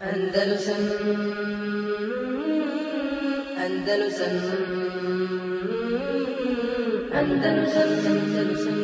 [0.00, 0.82] Andalusam
[3.64, 4.34] Andalusam
[7.12, 8.80] Andalusam Andalusam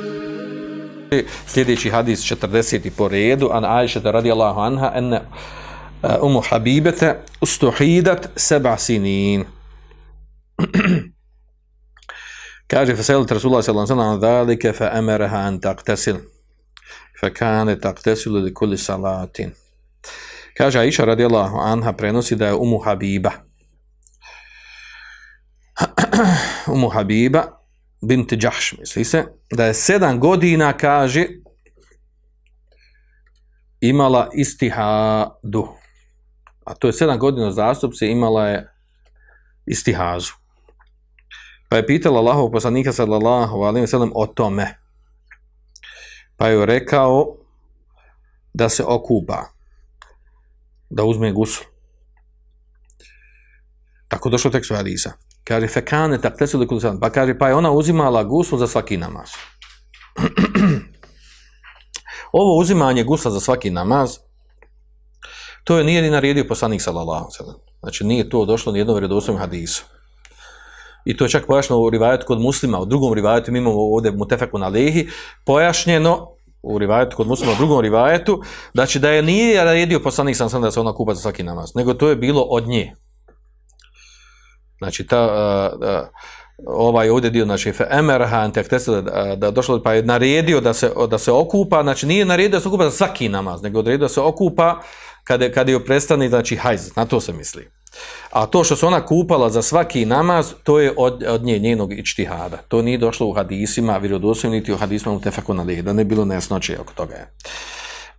[1.46, 2.90] Sljedeći hadis 40.
[2.90, 5.21] po redu, an Aisha da radi Allahu anha, ene
[6.02, 9.45] uh, umu Habibete ustuhidat seba sinin.
[12.67, 16.17] Kaže, faselit Rasulullah sallam sallam dhalike fa emeraha an taktesil.
[17.21, 19.55] Fa kane taktesilu li kuli salatin.
[20.57, 23.30] Kaže, Aisha radijallahu anha prenosi da je umu Habiba.
[26.74, 27.45] umu Habiba
[28.02, 31.27] bint Đahš, misli se, da je sedam godina, kaže,
[33.80, 35.69] imala istihadu.
[36.65, 38.68] A to je sedam godina zastupce, imala je
[39.66, 40.32] istihazu.
[41.68, 44.79] Pa je pitala Allahov poslanika sallallahu alaihi wa sallam o tome.
[46.37, 47.37] Pa je rekao
[48.54, 49.55] da se okupa,
[50.90, 51.66] da uzme gusul.
[54.08, 55.12] Tako došlo tekstu hadisa.
[55.45, 56.66] Kaže, fekane tak tesu li.
[57.01, 59.30] Pa kaže, pa je ona uzimala gusul za svaki namaz.
[62.32, 64.19] Ovo uzimanje gusla za svaki namaz,
[65.65, 67.56] to je nije ni naredio poslanik sallallahu sallam.
[67.81, 69.84] Znači, nije to došlo ni jednom vredoslovim hadisu.
[71.04, 74.12] I to je čak pojašnjeno u rivajetu kod muslima, u drugom rivajetu, mi imamo ovdje
[74.12, 75.09] mutefeku na lehi,
[75.44, 76.35] pojašnjeno
[76.66, 78.42] u rivajetu kod muslima, u drugom rivajetu,
[78.75, 81.42] da će da je nije naredio poslanik sam sam da se ona kupa za svaki
[81.42, 82.94] namaz, nego to je bilo od nje.
[84.78, 86.09] Znači, ta, uh, uh,
[86.66, 91.32] ovaj ovdje dio, znači, emerha, da, da došlo, pa je naredio da se, da se
[91.32, 94.81] okupa, znači, nije naredio da se okupa za svaki namaz, nego naredio da se okupa
[95.25, 97.69] kada, kada je prestani, znači, hajz, na to se misli.
[98.31, 101.93] A to što se ona kupala za svaki namaz, to je od, od nje, njenog
[101.93, 102.56] ičtihada.
[102.69, 106.25] To nije došlo u hadisima, vjerodostojno, niti u hadisima u tefaku na da ne bilo
[106.25, 107.33] nesnoće oko toga je.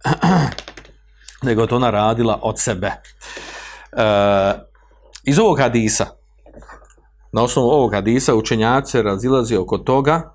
[1.47, 2.91] nego to ona radila od sebe.
[3.91, 3.99] Uh,
[5.23, 6.05] iz ovog hadisa,
[7.31, 10.33] na osnovu ovog hadisa učenjaci razilazi oko toga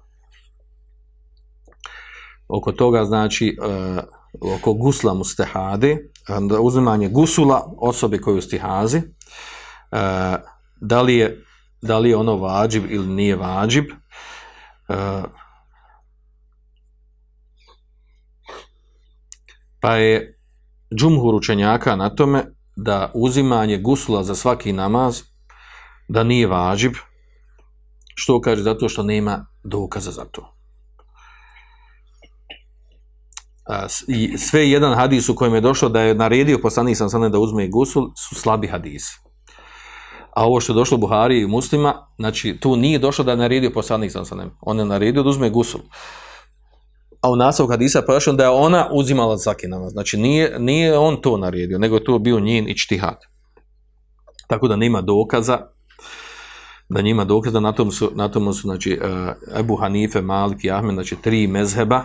[2.49, 4.01] oko toga znači e,
[4.57, 9.03] oko gusla mustehade e, uzimanje gusula osobe koju stihazi
[9.93, 9.99] uh,
[10.81, 11.45] da li je
[11.83, 13.85] da li je ono vađib ili nije vađib
[14.93, 15.23] E,
[19.81, 20.39] pa je
[20.95, 22.45] džumhur učenjaka na tome
[22.77, 25.23] da uzimanje gusula za svaki namaz
[26.09, 26.93] da nije važib,
[28.15, 30.55] što kaže zato što nema dokaza za to.
[33.67, 37.31] A, i sve jedan hadis u kojem je došlo da je naredio poslanik sam sam
[37.33, 39.32] da uzme gusul su slabi hadisi.
[40.37, 43.71] A ovo što je došlo Buhari i muslima, znači tu nije došlo da je naredio
[43.71, 44.51] poslanik sam sanem.
[44.61, 45.81] On je naredio da uzme gusul.
[47.21, 49.93] A u nasavu hadisa pa pojašnjeno da je ona uzimala zaki namaz.
[49.93, 53.19] Znači nije, nije on to naredio, nego je to bio njen ičtihad.
[54.49, 55.59] Tako da nema dokaza
[56.93, 60.71] da njima dokaza, na tom su, na tom su znači, e, Ebu Hanife, Malik i
[60.71, 62.05] Ahmed, znači tri mezheba,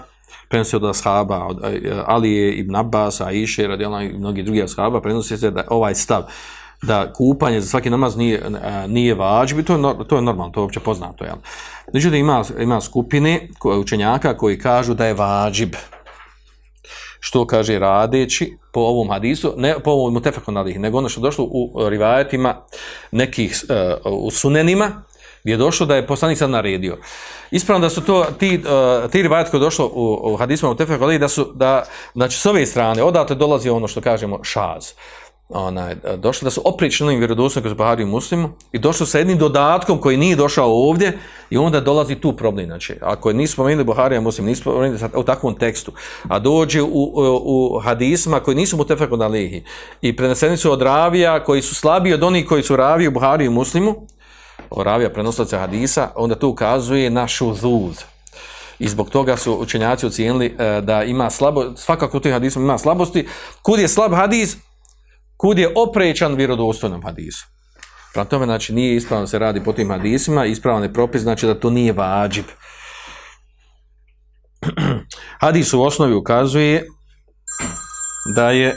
[0.50, 5.38] prenosi od ashaba, od e, Alije ibn Abbas, Aisha, radijalna i mnogi drugi ashaba, prenosi
[5.38, 6.24] se da ovaj stav,
[6.82, 10.60] da kupanje za svaki namaz nije, e, nije vađbi, to je, to je normalno, to
[10.60, 11.24] je uopće poznato.
[11.24, 11.36] Jel?
[11.94, 15.76] Međutim, ima, ima skupine koje, učenjaka koji kažu da je vađib,
[17.20, 21.46] što kaže radeći po ovom hadisu, ne po ovom mutefeku nadih, nego ono što došlo
[21.46, 22.56] u rivajetima
[23.12, 23.64] nekih,
[24.06, 25.04] uh, u sunenima,
[25.44, 26.98] gdje je došlo da je poslanik sad naredio.
[27.52, 30.76] Ispravno da su to ti, uh, ti rivajet koji je došlo u, u hadisima u
[30.76, 31.84] tefeku nadih, da su, da,
[32.14, 34.92] znači s ove strane, odate dolazi ono što kažemo šaz
[35.50, 39.38] onaj, došli da su oprični novim vjerodostojnim kroz Buhari i muslimu i došli sa jednim
[39.38, 41.18] dodatkom koji nije došao ovdje
[41.50, 42.66] i onda dolazi tu problem.
[42.66, 45.92] Znači, ako nismo spomenuli i muslim, nismo spomenuli u takvom tekstu,
[46.28, 49.18] a dođe u, u, u hadisma koji nisu mu tefeku
[50.02, 53.46] i preneseni su od ravija koji su slabiji od onih koji su ravi u Buhari
[53.46, 53.96] i muslimu,
[54.78, 58.04] ravija prenoslaca hadisa, onda to ukazuje na šuzuz.
[58.80, 62.78] I zbog toga su učenjaci ocijenili e, da ima slabo, svakako u tih hadisma ima
[62.78, 63.28] slabosti.
[63.62, 64.58] Kud je slab hadis,
[65.38, 67.48] kud je oprećan vjerodostojnom hadisu.
[68.14, 71.60] Prema tome, znači, nije ispravno se radi po tim hadisima, ispravan je propis, znači da
[71.60, 72.46] to nije vađib.
[75.42, 76.88] Hadis u osnovi ukazuje
[78.36, 78.76] da je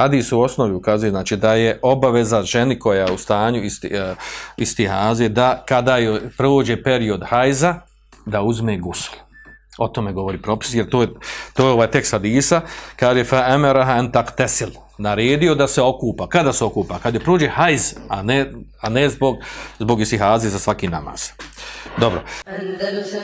[0.00, 4.14] Hadis u osnovi ukazuje znači da je obaveza ženi koja je u stanju isti, e,
[4.56, 7.74] istihaze da kada joj prođe period hajza
[8.26, 9.29] da uzme gusul.
[9.80, 11.08] O tome govori propis, jer to je,
[11.52, 12.60] to je ovaj tekst hadisa,
[12.96, 14.68] kad je fa emeraha en taktesil,
[14.98, 16.28] naredio da se okupa.
[16.28, 16.98] Kada se okupa?
[16.98, 19.36] Kad je prođe hajz, a ne, a ne zbog,
[19.78, 21.30] zbog isihazi za svaki namaz.
[21.96, 22.20] Dobro.
[22.46, 23.20] Andalusam,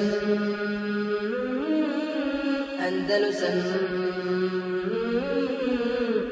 [2.86, 3.56] Andalusam,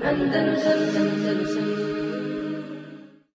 [0.05, 1.74] Andalusam